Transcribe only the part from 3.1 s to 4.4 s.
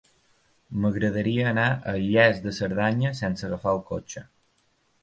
sense agafar el cotxe.